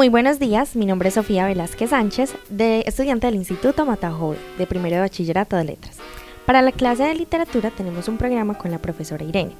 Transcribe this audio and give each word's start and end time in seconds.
Muy 0.00 0.08
buenos 0.08 0.38
días, 0.38 0.76
mi 0.76 0.86
nombre 0.86 1.08
es 1.08 1.14
Sofía 1.16 1.44
Velázquez 1.44 1.90
Sánchez, 1.90 2.34
de 2.48 2.82
estudiante 2.86 3.26
del 3.26 3.34
Instituto 3.34 3.84
Matajove, 3.84 4.38
de 4.56 4.66
primero 4.66 4.96
de 4.96 5.02
bachillerato 5.02 5.56
de 5.56 5.64
letras. 5.64 5.98
Para 6.46 6.62
la 6.62 6.72
clase 6.72 7.02
de 7.02 7.14
literatura 7.14 7.70
tenemos 7.70 8.08
un 8.08 8.16
programa 8.16 8.56
con 8.56 8.70
la 8.70 8.78
profesora 8.78 9.26
Irene. 9.26 9.52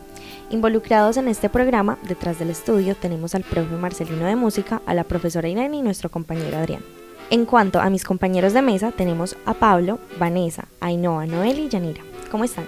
Involucrados 0.48 1.18
en 1.18 1.28
este 1.28 1.50
programa, 1.50 1.98
detrás 2.08 2.38
del 2.38 2.48
estudio, 2.48 2.94
tenemos 2.94 3.34
al 3.34 3.42
profe 3.42 3.74
Marcelino 3.74 4.24
de 4.24 4.34
música, 4.34 4.80
a 4.86 4.94
la 4.94 5.04
profesora 5.04 5.46
Irene 5.46 5.76
y 5.76 5.82
nuestro 5.82 6.10
compañero 6.10 6.56
Adrián. 6.56 6.82
En 7.28 7.44
cuanto 7.44 7.78
a 7.78 7.90
mis 7.90 8.04
compañeros 8.04 8.54
de 8.54 8.62
mesa, 8.62 8.92
tenemos 8.92 9.36
a 9.44 9.52
Pablo, 9.52 9.98
Vanessa, 10.18 10.68
Ainhoa, 10.80 11.26
Noel 11.26 11.58
y 11.58 11.68
Yanira. 11.68 12.00
¿Cómo 12.30 12.44
están? 12.44 12.64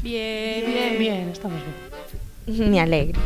Bien, 0.00 0.64
bien, 0.64 0.96
bien, 0.96 1.28
estamos 1.30 1.58
bien. 2.46 2.70
Me 2.70 2.78
alegro. 2.78 3.20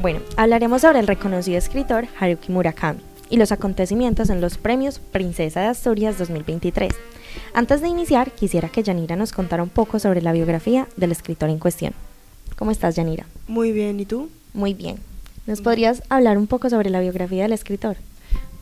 Bueno, 0.00 0.20
hablaremos 0.36 0.82
sobre 0.82 1.00
el 1.00 1.08
reconocido 1.08 1.58
escritor 1.58 2.06
Haruki 2.20 2.52
Murakami 2.52 3.00
y 3.30 3.36
los 3.36 3.52
acontecimientos 3.52 4.30
en 4.30 4.40
los 4.40 4.58
premios 4.58 4.98
Princesa 4.98 5.60
de 5.60 5.66
Asturias 5.66 6.18
2023. 6.18 6.92
Antes 7.52 7.80
de 7.80 7.88
iniciar, 7.88 8.32
quisiera 8.32 8.68
que 8.68 8.82
Yanira 8.82 9.16
nos 9.16 9.32
contara 9.32 9.62
un 9.62 9.68
poco 9.68 9.98
sobre 9.98 10.22
la 10.22 10.32
biografía 10.32 10.88
del 10.96 11.12
escritor 11.12 11.50
en 11.50 11.58
cuestión. 11.58 11.92
¿Cómo 12.56 12.70
estás, 12.70 12.96
Yanira? 12.96 13.26
Muy 13.48 13.72
bien, 13.72 13.98
¿y 14.00 14.06
tú? 14.06 14.30
Muy 14.52 14.74
bien. 14.74 14.96
¿Nos 15.46 15.60
podrías 15.60 16.02
hablar 16.08 16.38
un 16.38 16.46
poco 16.46 16.70
sobre 16.70 16.90
la 16.90 17.00
biografía 17.00 17.42
del 17.42 17.52
escritor? 17.52 17.96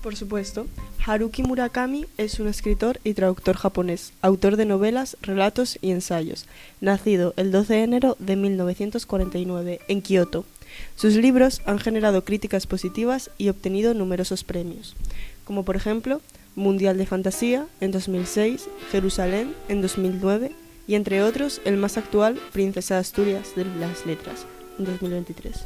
Por 0.03 0.17
supuesto. 0.17 0.67
Haruki 1.05 1.43
Murakami 1.43 2.07
es 2.17 2.41
un 2.41 2.49
escritor 2.49 3.01
y 3.05 3.15
traductor 3.15 3.57
japonés, 3.57 4.13
autor 4.21 4.57
de 4.57 4.67
novelas, 4.67 5.17
relatos 5.23 5.79
y 5.81 5.91
ensayos, 5.91 6.47
nacido 6.81 7.35
el 7.37 7.51
12 7.53 7.75
de 7.75 7.83
enero 7.83 8.17
de 8.19 8.37
1949 8.37 9.81
en 9.89 10.03
Kioto, 10.03 10.45
sus 10.97 11.15
libros 11.15 11.63
han 11.67 11.79
generado 11.79 12.25
críticas 12.25 12.67
positivas 12.67 13.31
y 13.39 13.49
obtenido 13.49 13.95
numerosos 13.95 14.45
premios, 14.45 14.95
como 15.45 15.65
por 15.65 15.77
ejemplo 15.77 16.21
Mundial 16.55 16.99
de 16.99 17.07
Fantasía 17.07 17.67
en 17.81 17.93
2006, 17.93 18.69
Jerusalén 18.91 19.55
en 19.69 19.83
2009 19.83 20.53
y 20.87 20.95
entre 20.95 21.23
otros 21.23 21.61
el 21.65 21.77
más 21.77 21.97
actual 21.97 22.39
Princesa 22.53 22.95
de 22.95 23.01
Asturias 23.01 23.55
de 23.57 23.65
las 23.65 24.05
Letras 24.07 24.47
en 24.79 24.85
2023. 24.85 25.65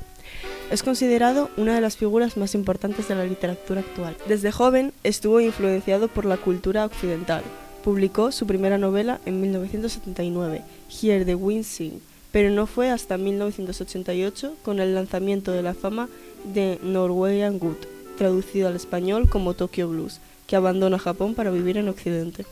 Es 0.71 0.83
considerado 0.83 1.51
una 1.57 1.75
de 1.75 1.81
las 1.81 1.97
figuras 1.97 2.37
más 2.37 2.55
importantes 2.55 3.09
de 3.09 3.15
la 3.15 3.25
literatura 3.25 3.81
actual. 3.81 4.17
Desde 4.27 4.51
joven 4.51 4.93
estuvo 5.05 5.41
influenciado 5.41 6.09
por 6.09 6.25
la 6.25 6.37
cultura 6.37 6.85
occidental. 6.85 7.43
Publicó 7.85 8.33
su 8.33 8.47
primera 8.47 8.77
novela 8.79 9.21
en 9.27 9.41
1979, 9.41 10.63
Here 10.91 11.25
the 11.25 11.37
Wind 11.37 11.65
Sing, 11.65 12.01
pero 12.37 12.51
no 12.51 12.67
fue 12.67 12.91
hasta 12.91 13.17
1988 13.17 14.57
con 14.63 14.79
el 14.79 14.95
lanzamiento 14.95 15.53
de 15.53 15.63
la 15.63 15.73
fama 15.73 16.11
de 16.45 16.79
Norwegian 16.83 17.59
Wood, 17.59 17.79
traducido 18.19 18.69
al 18.69 18.77
español 18.77 19.27
como 19.27 19.55
Tokyo 19.55 19.89
Blues, 19.89 20.21
que 20.47 20.55
abandona 20.55 20.99
Japón 20.99 21.35
para 21.35 21.51
vivir 21.51 21.79
en 21.79 21.89
Occidente. 21.89 22.45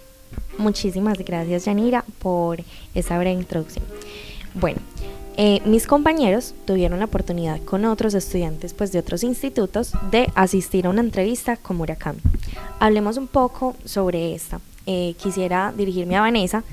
Muchísimas 0.57 1.19
gracias 1.19 1.67
Yanira 1.67 2.03
por 2.19 2.63
esa 2.95 3.19
breve 3.19 3.39
introducción. 3.39 3.85
Bueno, 4.55 4.79
eh, 5.37 5.61
mis 5.67 5.87
compañeros 5.87 6.55
tuvieron 6.65 6.98
la 6.98 7.05
oportunidad 7.05 7.61
con 7.61 7.85
otros 7.85 8.15
estudiantes 8.15 8.73
pues, 8.73 8.91
de 8.91 9.01
otros 9.01 9.23
institutos 9.23 9.93
de 10.11 10.31
asistir 10.35 10.87
a 10.87 10.89
una 10.89 11.03
entrevista 11.03 11.59
con 11.59 11.77
Murakami. 11.77 12.21
Hablemos 12.81 13.19
un 13.19 13.27
poco 13.27 13.77
sobre 13.85 14.35
esta. 14.35 14.63
Eh, 14.87 15.15
quisiera 15.23 15.75
dirigirme 15.77 16.17
a 16.17 16.23
Vanessa 16.23 16.65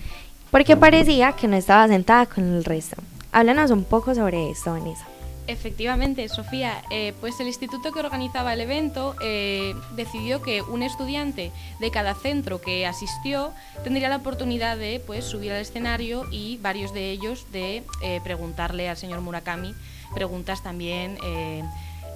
porque 0.52 0.78
parecía 0.78 1.32
que 1.34 1.48
no 1.48 1.56
estaba 1.56 1.88
sentada 1.88 2.26
con 2.26 2.44
el 2.44 2.64
resto. 2.64 2.98
Háblanos 3.32 3.72
un 3.72 3.86
poco 3.86 4.14
sobre 4.14 4.52
esto, 4.52 4.72
Vanessa. 4.74 5.08
Efectivamente, 5.48 6.30
Sofía, 6.30 6.84
eh, 6.92 7.14
pues 7.20 7.40
el 7.40 7.48
instituto 7.48 7.92
que 7.92 8.00
organizaba 8.00 8.54
el 8.54 8.62
evento 8.62 9.16
eh, 9.22 9.74
decidió 9.96 10.42
que 10.42 10.62
un 10.62 10.84
estudiante 10.84 11.52
de 11.80 11.92
cada 11.92 12.14
centro 12.14 12.62
que 12.62 12.86
asistió 12.86 13.52
tendría 13.84 14.08
la 14.08 14.18
oportunidad 14.18 14.78
de 14.78 15.02
pues, 15.06 15.26
subir 15.26 15.52
al 15.52 15.62
escenario 15.62 16.26
y 16.32 16.58
varios 16.58 16.94
de 16.94 17.10
ellos 17.10 17.48
de 17.52 17.84
eh, 18.04 18.22
preguntarle 18.24 18.88
al 18.88 18.98
señor 18.98 19.22
Murakami 19.22 19.74
preguntas 20.14 20.62
también 20.62 21.18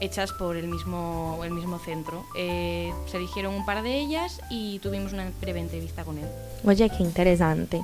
hechas 0.01 0.31
por 0.33 0.57
el 0.57 0.67
mismo, 0.67 1.39
el 1.43 1.51
mismo 1.51 1.79
centro. 1.79 2.25
Eh, 2.35 2.93
se 3.07 3.17
eligieron 3.17 3.53
un 3.53 3.65
par 3.65 3.81
de 3.81 3.99
ellas 3.99 4.41
y 4.49 4.79
tuvimos 4.79 5.13
una 5.13 5.31
breve 5.41 5.59
entrevista 5.59 6.03
con 6.03 6.17
él. 6.17 6.25
Oye, 6.65 6.89
qué 6.89 7.03
interesante. 7.03 7.83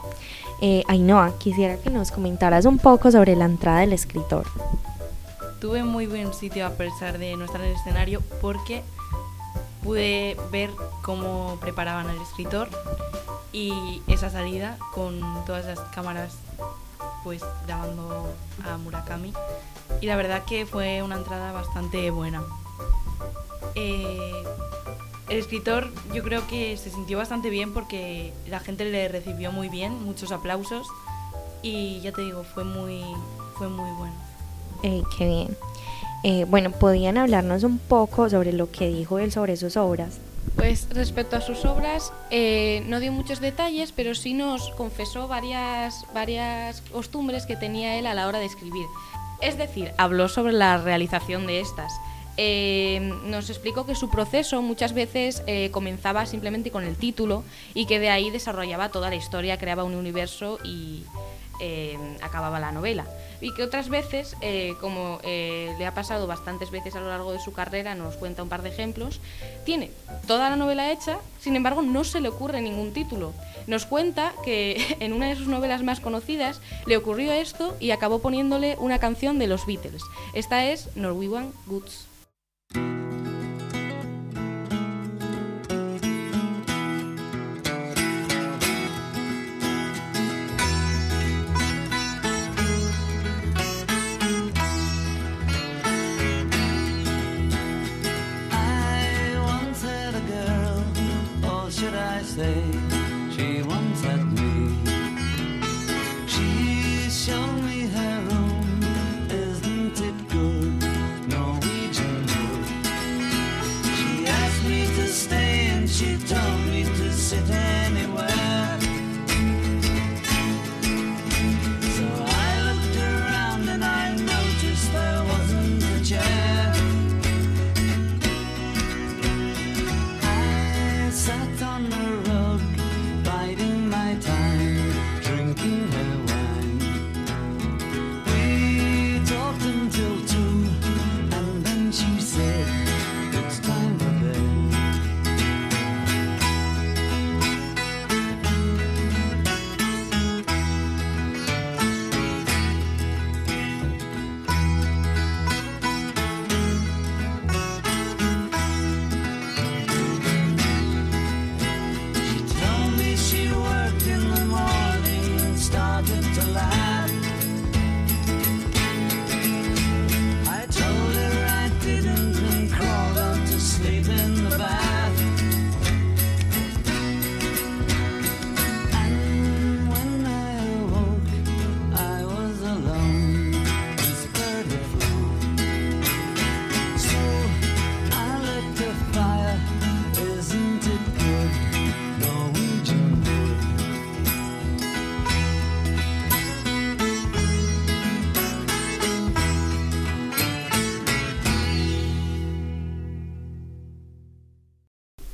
Eh, 0.62 0.84
Ainhoa, 0.88 1.38
quisiera 1.40 1.78
que 1.78 1.90
nos 1.90 2.12
comentaras 2.12 2.66
un 2.66 2.78
poco 2.78 3.12
sobre 3.12 3.36
la 3.36 3.46
entrada 3.46 3.80
del 3.80 3.94
escritor. 3.94 4.46
Tuve 5.60 5.84
muy 5.84 6.08
buen 6.08 6.34
sitio 6.34 6.66
a 6.66 6.72
pesar 6.72 7.18
de 7.18 7.36
no 7.38 7.46
estar 7.46 7.62
en 7.62 7.68
el 7.68 7.76
escenario 7.76 8.22
porque 8.42 8.84
pude 9.84 10.38
ver 10.52 10.70
cómo 11.02 11.58
preparaban 11.60 12.08
al 12.08 12.22
escritor 12.22 12.70
y 13.52 14.02
esa 14.08 14.30
salida 14.30 14.78
con 14.94 15.22
todas 15.46 15.66
las 15.66 15.80
cámaras 15.92 16.36
pues 17.24 17.44
grabando 17.66 18.34
a 18.66 18.78
Murakami 18.78 19.34
y 20.00 20.06
la 20.06 20.16
verdad 20.16 20.44
que 20.46 20.66
fue 20.66 21.02
una 21.02 21.16
entrada 21.16 21.52
bastante 21.52 22.10
buena. 22.12 22.42
Eh, 23.76 24.44
el 25.30 25.38
escritor 25.38 25.90
yo 26.14 26.24
creo 26.24 26.46
que 26.48 26.76
se 26.78 26.90
sintió 26.90 27.18
bastante 27.18 27.50
bien 27.50 27.74
porque 27.74 28.34
la 28.48 28.60
gente 28.60 28.86
le 28.86 29.08
recibió 29.08 29.52
muy 29.52 29.70
bien, 29.70 30.04
muchos 30.04 30.32
aplausos 30.32 30.88
y 31.62 32.02
ya 32.02 32.12
te 32.12 32.22
digo, 32.22 32.44
fue 32.44 32.64
muy, 32.64 33.04
fue 33.58 33.70
muy 33.70 33.90
bueno. 33.92 34.14
Eh, 34.84 35.04
qué 35.18 35.28
bien. 35.28 35.58
Eh, 36.24 36.46
bueno, 36.46 36.72
¿podían 36.72 37.18
hablarnos 37.18 37.64
un 37.64 37.78
poco 37.80 38.30
sobre 38.30 38.54
lo 38.54 38.72
que 38.72 38.90
dijo 38.90 39.20
él 39.20 39.32
sobre 39.32 39.56
sus 39.58 39.78
obras? 39.78 40.20
Pues 40.56 40.88
respecto 40.90 41.38
a 41.38 41.42
sus 41.42 41.66
obras, 41.66 42.12
no 42.88 43.00
dio 43.00 43.12
muchos 43.12 43.40
detalles, 43.40 43.92
pero 43.92 44.16
sí 44.16 44.34
nos 44.34 44.70
confesó 44.72 45.28
varias, 45.28 46.06
varias 46.14 46.82
costumbres 46.92 47.46
que 47.46 47.56
tenía 47.56 47.98
él 47.98 48.06
a 48.06 48.14
la 48.14 48.28
hora 48.28 48.40
de 48.40 48.46
escribir. 48.46 48.86
Es 49.42 49.58
decir, 49.58 49.92
habló 49.98 50.30
sobre 50.30 50.54
la 50.54 50.78
realización 50.78 51.48
de 51.48 51.60
estas. 51.60 51.92
Eh, 52.38 53.12
nos 53.26 53.50
explicó 53.50 53.86
que 53.86 53.96
su 53.96 54.10
proceso 54.10 54.62
muchas 54.62 54.94
veces 54.94 55.44
eh, 55.48 55.70
comenzaba 55.72 56.26
simplemente 56.26 56.72
con 56.72 56.84
el 56.84 56.96
título 56.96 57.44
y 57.74 57.86
que 57.86 58.00
de 58.00 58.10
ahí 58.10 58.30
desarrollaba 58.30 58.90
toda 58.90 59.10
la 59.10 59.16
historia, 59.16 59.58
creaba 59.58 59.84
un 59.84 59.96
universo 59.96 60.60
y 60.64 61.04
eh, 61.62 61.98
acababa 62.22 62.60
la 62.60 62.72
novela. 62.72 63.06
Y 63.40 63.54
que 63.54 63.64
otras 63.64 63.90
veces, 63.90 64.36
como 64.80 65.20
le 65.24 65.86
ha 65.88 65.94
pasado 65.96 66.28
bastantes 66.28 66.70
veces 66.70 66.96
a 66.96 67.00
lo 67.00 67.10
largo 67.10 67.32
de 67.32 67.40
su 67.40 67.54
carrera, 67.54 67.96
nos 67.96 68.16
cuenta 68.16 68.44
un 68.44 68.50
par 68.50 68.62
de 68.62 68.70
ejemplos, 68.70 69.20
tiene 69.66 69.90
toda 70.28 70.52
la 70.52 70.56
novela 70.56 70.92
hecha, 70.92 71.18
sin 71.40 71.56
embargo 71.56 71.82
no 71.82 72.04
se 72.04 72.22
le 72.22 72.30
ocurre 72.30 72.62
ningún 72.62 72.94
título. 72.94 73.34
Nos 73.68 73.86
cuenta 73.86 74.34
que 74.44 74.98
en 75.00 75.14
una 75.14 75.30
de 75.30 75.36
sus 75.36 75.48
novelas 75.48 75.82
más 75.84 76.00
conocidas 76.00 76.62
le 76.86 76.98
ocurrió 76.98 77.32
esto 77.32 77.76
y 77.80 77.92
acabó 77.92 78.20
poniéndole 78.20 78.76
una 78.80 79.00
canción 79.00 79.40
de 79.40 79.48
los 79.48 79.66
Beatles. 79.66 80.04
Esta 80.34 80.66
es 80.66 80.96
Norwegian 80.96 81.52
Goods. 81.66 82.11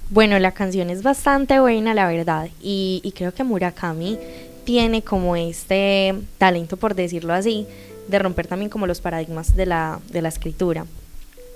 Bueno, 0.09 0.39
la 0.39 0.53
canción 0.53 0.89
es 0.89 1.03
bastante 1.03 1.59
buena, 1.59 1.93
la 1.93 2.07
verdad, 2.07 2.47
y, 2.61 3.13
creo 3.13 3.33
que 3.33 3.43
Murakami 3.43 4.17
tiene 4.63 5.01
como 5.01 5.35
este 5.35 6.15
talento, 6.37 6.77
por 6.77 6.95
decirlo 6.95 7.33
así, 7.33 7.67
de 8.07 8.17
romper 8.17 8.47
también 8.47 8.69
como 8.69 8.87
los 8.87 9.01
paradigmas 9.01 9.57
de 9.57 9.65
la, 9.65 9.99
de 10.09 10.21
la 10.21 10.29
escritura. 10.29 10.85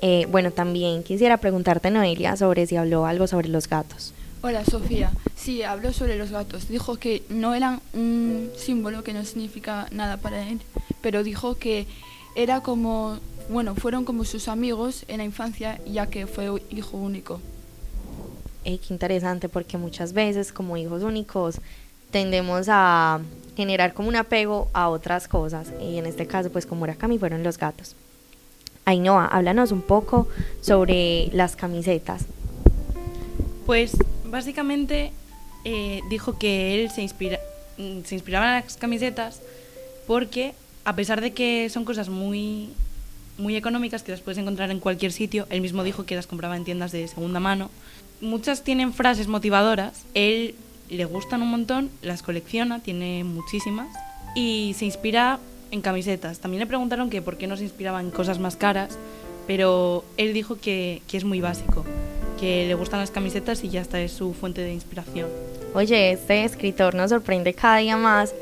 Eh, 0.01 0.27
bueno, 0.30 0.51
también 0.51 1.01
quisiera 1.03 1.38
preguntarte, 1.38 1.92
Noelia, 1.92 2.36
sobre 2.36 2.68
si 2.68 2.75
habló 2.75 3.06
algo 3.06 3.25
sobre 3.25 3.48
los 3.48 3.69
gatos. 3.69 4.13
Hola, 4.42 4.65
Sofía. 4.65 5.12
Sí, 5.36 5.63
habló 5.63 5.94
sobre 5.94 6.18
los 6.18 6.31
gatos. 6.31 6.68
Dijo 6.68 6.98
que 6.98 7.24
no 7.30 7.53
eran 7.53 7.80
un 7.94 8.50
símbolo 8.57 9.03
que 9.03 9.13
no 9.13 9.24
significa 9.24 9.88
nada 9.92 10.18
para 10.18 10.50
él, 10.50 10.59
pero 11.01 11.24
dijo 11.24 11.56
que 11.56 11.88
era 12.36 12.59
como, 12.59 13.18
bueno, 13.50 13.75
fueron 13.75 14.03
como 14.03 14.25
sus 14.25 14.50
amigos 14.50 15.06
en 15.07 15.19
la 15.19 15.24
infancia, 15.24 15.80
ya 15.86 16.07
que 16.07 16.27
fue 16.27 16.62
hijo 16.69 16.98
único. 16.98 17.39
Eh, 18.63 18.78
qué 18.78 18.94
interesante, 18.94 19.50
porque 19.50 19.78
muchas 19.78 20.13
veces 20.13 20.54
como 20.54 20.78
hijos 20.78 21.04
únicos 21.04 21.60
tendemos 22.12 22.68
a 22.69 23.22
generar 23.56 23.94
como 23.94 24.10
un 24.10 24.16
apego 24.16 24.69
a 24.74 24.90
otras 24.90 25.28
cosas, 25.28 25.72
y 25.81 25.98
en 25.98 26.06
este 26.06 26.28
caso, 26.28 26.52
pues 26.52 26.66
como 26.66 26.80
Murakami 26.80 27.18
fueron 27.18 27.44
los 27.44 27.58
gatos. 27.58 27.96
Ainhoa, 28.86 29.25
háblanos 29.25 29.72
un 29.72 29.81
poco 29.81 30.28
sobre 30.62 31.30
las 31.34 31.56
camisetas. 31.56 32.25
Pues 33.66 33.96
básicamente 34.25 35.12
eh, 35.66 36.02
dijo 36.10 36.38
que 36.38 36.81
él 36.81 36.90
se, 36.90 37.02
inspira, 37.02 37.40
mm, 37.78 38.02
se 38.04 38.16
inspiraba 38.16 38.58
en 38.58 38.63
las 38.63 38.78
camisetas 38.78 39.42
porque 40.08 40.54
a 40.84 40.96
pesar 40.96 41.22
de 41.22 41.31
que 41.31 41.69
son 41.69 41.86
cosas 41.86 42.10
muy, 42.10 42.69
muy 43.38 43.56
económicas 43.56 44.04
que 44.04 44.12
las 44.12 44.22
puedes 44.22 44.40
encontrar 44.40 44.72
en 44.72 44.80
cualquier 44.80 45.12
sitio, 45.12 45.46
él 45.50 45.62
mismo 45.62 45.84
dijo 45.84 46.06
que 46.06 46.16
las 46.16 46.28
compraba 46.28 46.58
en 46.58 46.63
tiendas 46.63 46.92
de 46.92 47.08
segunda 47.08 47.40
mano, 47.40 47.69
muchas 48.21 48.63
tienen 48.63 48.94
frases 48.94 49.27
motivadoras, 49.27 50.06
él 50.13 50.56
le 50.89 51.06
gustan 51.06 51.41
un 51.41 51.50
montón, 51.50 51.89
las 52.01 52.21
colecciona, 52.21 52.79
tiene 52.79 53.23
muchísimas 53.23 53.88
y 54.35 54.75
se 54.77 54.85
inspira 54.85 55.39
en 55.71 55.81
camisetas. 55.81 56.39
También 56.39 56.59
le 56.59 56.68
preguntaron 56.68 57.09
que 57.09 57.21
por 57.21 57.38
qué 57.38 57.47
no 57.47 57.57
se 57.57 57.63
inspiraba 57.63 58.01
en 58.01 58.12
cosas 58.12 58.39
más 58.39 58.56
caras, 58.56 58.97
pero 59.47 60.03
él 60.18 60.33
dijo 60.33 60.57
que, 60.59 61.01
que 61.07 61.18
es 61.18 61.23
muy 61.23 61.41
básico, 61.41 61.85
que 62.39 62.68
le 62.68 62.73
gustan 62.75 63.00
las 63.00 63.12
camisetas 63.12 63.63
y 63.63 63.69
ya 63.69 63.81
está, 63.81 64.00
es 64.01 64.12
su 64.12 64.33
fuente 64.33 64.62
de 64.62 64.74
inspiración. 64.74 65.29
Oye, 65.74 66.12
este 66.12 66.44
escritor 66.44 66.95
nos 66.95 67.09
sorprende 67.09 67.53
cada 67.53 67.77
día 67.77 67.97
más 67.97 68.35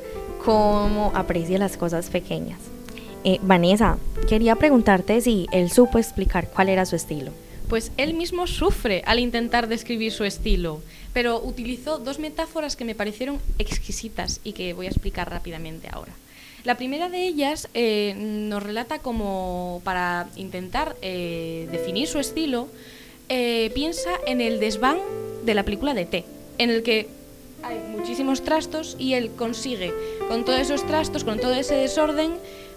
cómo 0.43 1.11
aprecia 1.13 1.59
las 1.59 1.77
cosas 1.77 2.09
pequeñas. 2.09 2.59
Eh, 3.23 3.39
Vanessa, 3.41 3.97
quería 4.27 4.55
preguntarte 4.55 5.21
si 5.21 5.45
él 5.51 5.69
supo 5.69 5.97
explicar 5.97 6.49
cuál 6.49 6.69
era 6.69 6.85
su 6.85 6.95
estilo. 6.95 7.31
Pues 7.69 7.91
él 7.97 8.15
mismo 8.15 8.47
sufre 8.47 9.03
al 9.05 9.19
intentar 9.19 9.67
describir 9.67 10.11
su 10.11 10.23
estilo, 10.23 10.81
pero 11.13 11.39
utilizó 11.39 11.99
dos 11.99 12.17
metáforas 12.17 12.75
que 12.75 12.83
me 12.83 12.95
parecieron 12.95 13.39
exquisitas 13.59 14.41
y 14.43 14.53
que 14.53 14.73
voy 14.73 14.87
a 14.87 14.89
explicar 14.89 15.29
rápidamente 15.29 15.87
ahora. 15.91 16.11
La 16.63 16.75
primera 16.75 17.09
de 17.09 17.27
ellas 17.27 17.69
eh, 17.75 18.15
nos 18.17 18.63
relata 18.63 18.99
como 18.99 19.81
para 19.83 20.27
intentar 20.35 20.95
eh, 21.03 21.69
definir 21.71 22.07
su 22.07 22.17
estilo, 22.17 22.67
eh, 23.29 23.71
piensa 23.75 24.09
en 24.25 24.41
el 24.41 24.59
desván 24.59 24.97
de 25.45 25.53
la 25.53 25.63
película 25.63 25.93
de 25.93 26.05
T, 26.05 26.25
en 26.57 26.71
el 26.71 26.81
que 26.81 27.07
hay 27.61 27.77
muchísimos 27.95 28.43
trastos 28.43 28.95
y 28.97 29.13
él 29.13 29.29
consigue 29.37 29.93
con 30.27 30.43
todos 30.43 30.59
esos 30.59 30.85
trastos, 30.87 31.23
con 31.23 31.39
todo 31.39 31.53
ese 31.53 31.75
desorden, 31.75 32.33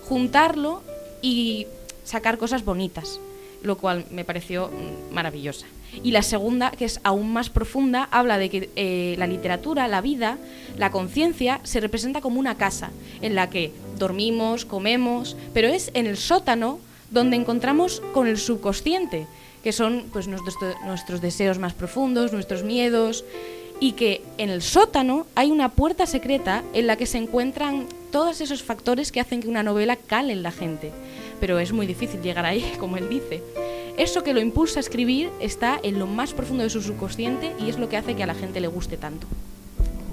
juntarlo 0.06 0.82
y 1.22 1.66
sacar 2.04 2.36
cosas 2.36 2.64
bonitas, 2.64 3.18
lo 3.62 3.76
cual 3.76 4.04
me 4.10 4.24
pareció 4.24 4.68
mm, 4.68 5.14
maravillosa. 5.14 5.66
Y 6.02 6.12
la 6.12 6.22
segunda, 6.22 6.70
que 6.70 6.86
es 6.86 7.00
aún 7.04 7.32
más 7.32 7.50
profunda, 7.50 8.08
habla 8.10 8.38
de 8.38 8.48
que 8.48 8.70
eh, 8.76 9.14
la 9.18 9.26
literatura, 9.26 9.88
la 9.88 10.00
vida, 10.00 10.38
la 10.78 10.90
conciencia 10.90 11.60
se 11.64 11.80
representa 11.80 12.20
como 12.20 12.40
una 12.40 12.56
casa 12.56 12.90
en 13.20 13.34
la 13.34 13.50
que 13.50 13.72
dormimos, 13.98 14.64
comemos, 14.64 15.36
pero 15.52 15.68
es 15.68 15.90
en 15.94 16.06
el 16.06 16.16
sótano 16.16 16.78
donde 17.10 17.36
encontramos 17.36 18.00
con 18.14 18.26
el 18.26 18.38
subconsciente, 18.38 19.26
que 19.62 19.72
son 19.72 20.06
pues, 20.12 20.28
nuestros, 20.28 20.56
nuestros 20.86 21.20
deseos 21.20 21.58
más 21.58 21.74
profundos, 21.74 22.32
nuestros 22.32 22.62
miedos, 22.62 23.24
y 23.78 23.92
que 23.92 24.22
en 24.38 24.48
el 24.48 24.62
sótano 24.62 25.26
hay 25.34 25.50
una 25.50 25.68
puerta 25.68 26.06
secreta 26.06 26.62
en 26.72 26.86
la 26.86 26.96
que 26.96 27.04
se 27.04 27.18
encuentran 27.18 27.86
todos 28.12 28.40
esos 28.40 28.62
factores 28.62 29.10
que 29.10 29.20
hacen 29.20 29.42
que 29.42 29.48
una 29.48 29.62
novela 29.62 29.96
cale 29.96 30.32
en 30.32 30.42
la 30.42 30.52
gente. 30.52 30.92
Pero 31.42 31.58
es 31.58 31.72
muy 31.72 31.88
difícil 31.88 32.22
llegar 32.22 32.46
ahí, 32.46 32.72
como 32.78 32.96
él 32.96 33.08
dice. 33.08 33.42
Eso 33.98 34.22
que 34.22 34.32
lo 34.32 34.40
impulsa 34.40 34.78
a 34.78 34.80
escribir 34.80 35.28
está 35.40 35.76
en 35.82 35.98
lo 35.98 36.06
más 36.06 36.34
profundo 36.34 36.62
de 36.62 36.70
su 36.70 36.80
subconsciente 36.80 37.50
y 37.58 37.68
es 37.68 37.80
lo 37.80 37.88
que 37.88 37.96
hace 37.96 38.14
que 38.14 38.22
a 38.22 38.26
la 38.28 38.34
gente 38.36 38.60
le 38.60 38.68
guste 38.68 38.96
tanto. 38.96 39.26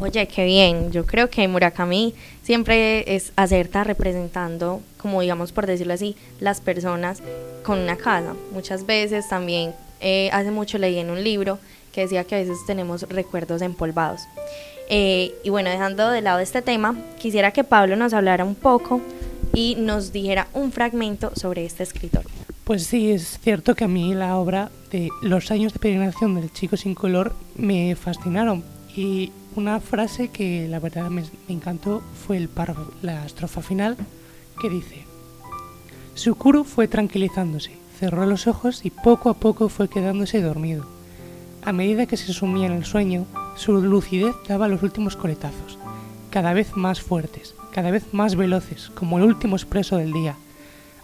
Oye, 0.02 0.28
qué 0.28 0.44
bien. 0.46 0.92
Yo 0.92 1.06
creo 1.06 1.30
que 1.30 1.48
Murakami 1.48 2.16
siempre 2.42 3.16
es 3.16 3.32
acerta 3.36 3.84
representando, 3.84 4.82
como 4.98 5.22
digamos 5.22 5.52
por 5.52 5.68
decirlo 5.68 5.94
así, 5.94 6.16
las 6.40 6.62
personas 6.62 7.22
con 7.62 7.78
una 7.78 7.96
casa. 7.96 8.34
Muchas 8.52 8.88
veces 8.88 9.30
también, 9.30 9.76
eh, 10.02 10.32
hace 10.34 10.50
mucho 10.50 10.80
leí 10.80 10.98
en 10.98 11.12
un 11.12 11.24
libro 11.24 11.60
que 11.94 12.02
decía 12.02 12.24
que 12.24 12.36
a 12.36 12.40
veces 12.40 12.58
tenemos 12.66 13.04
recuerdos 13.04 13.62
empolvados. 13.62 14.22
Eh, 14.90 15.36
y 15.44 15.52
bueno, 15.52 15.70
dejando 15.70 16.10
de 16.10 16.22
lado 16.22 16.40
este 16.40 16.64
tema, 16.64 16.98
quisiera 17.20 17.52
que 17.52 17.64
Pablo 17.64 17.96
nos 17.96 18.14
hablara 18.14 18.44
un 18.44 18.56
poco 18.56 19.02
y 19.54 19.76
nos 19.76 20.12
dijera 20.12 20.48
un 20.54 20.72
fragmento 20.72 21.32
sobre 21.36 21.66
este 21.66 21.84
escritor. 21.84 22.24
Pues 22.64 22.86
sí, 22.86 23.12
es 23.12 23.40
cierto 23.40 23.74
que 23.74 23.86
a 23.86 23.88
mí 23.88 24.14
la 24.14 24.38
obra 24.38 24.70
de 24.92 25.10
Los 25.24 25.50
años 25.50 25.74
de 25.74 25.80
peregrinación 25.80 26.36
del 26.36 26.54
chico 26.54 26.78
sin 26.78 26.94
color 26.94 27.34
me 27.56 27.96
fascinaron. 27.96 28.64
Y 28.96 29.32
una 29.56 29.80
frase 29.80 30.28
que 30.30 30.68
la 30.68 30.80
verdad 30.80 31.10
me, 31.10 31.24
encantó 31.48 32.04
fue 32.28 32.38
el 32.38 32.48
párrafo, 32.48 32.92
la 33.02 33.26
estrofa 33.26 33.62
final, 33.62 33.98
que 34.62 34.70
dice, 34.70 35.04
Sukuru 36.14 36.64
fue 36.64 36.88
tranquilizándose, 36.88 37.72
cerró 38.00 38.28
los 38.28 38.46
ojos 38.46 38.86
y 38.86 38.92
poco 38.92 39.30
a 39.30 39.34
poco 39.34 39.70
fue 39.70 39.90
quedándose 39.90 40.42
dormido. 40.42 40.86
A 41.64 41.74
medida 41.74 42.06
que 42.06 42.18
se 42.18 42.34
sumía 42.34 42.68
en 42.68 42.74
el 42.74 42.86
sueño, 42.86 43.26
su 43.56 43.74
lucidez 43.82 44.36
daba 44.48 44.68
los 44.68 44.84
últimos 44.84 45.16
coletazos, 45.16 45.79
cada 46.30 46.54
vez 46.54 46.76
más 46.76 47.02
fuertes, 47.02 47.56
cada 47.72 47.92
vez 47.92 48.14
más 48.14 48.36
veloces, 48.36 48.92
como 48.96 49.18
el 49.18 49.24
último 49.24 49.56
expreso 49.56 49.98
del 49.98 50.14
día, 50.14 50.36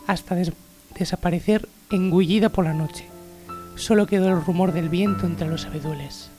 hasta 0.08 0.36
des 0.36 0.52
desaparecer 0.98 1.68
engullida 1.92 2.50
por 2.50 2.66
la 2.66 2.74
noche. 2.74 3.06
Solo 3.76 4.08
quedó 4.08 4.30
el 4.30 4.42
rumor 4.42 4.72
del 4.72 4.90
viento 4.90 5.26
entre 5.26 5.48
los 5.48 5.66
abedules. 5.66 6.30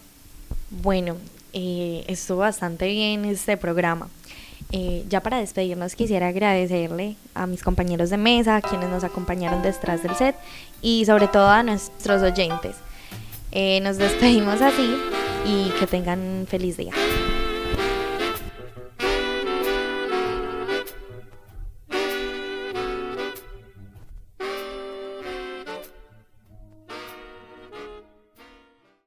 Bueno, 0.70 1.16
eh, 1.52 2.04
estuvo 2.08 2.38
bastante 2.38 2.88
bien 2.88 3.24
este 3.24 3.56
programa. 3.56 4.08
Eh, 4.72 5.04
ya 5.08 5.20
para 5.20 5.38
despedirnos 5.38 5.94
quisiera 5.94 6.28
agradecerle 6.28 7.16
a 7.34 7.46
mis 7.46 7.62
compañeros 7.62 8.10
de 8.10 8.16
mesa, 8.16 8.56
a 8.56 8.62
quienes 8.62 8.88
nos 8.88 9.04
acompañaron 9.04 9.62
detrás 9.62 10.02
del 10.02 10.16
set 10.16 10.34
y 10.82 11.04
sobre 11.04 11.28
todo 11.28 11.48
a 11.48 11.62
nuestros 11.62 12.22
oyentes. 12.22 12.76
Eh, 13.52 13.80
nos 13.80 13.96
despedimos 13.96 14.60
así 14.60 14.96
y 15.46 15.70
que 15.78 15.86
tengan 15.86 16.18
un 16.18 16.46
feliz 16.46 16.76
día. 16.76 16.92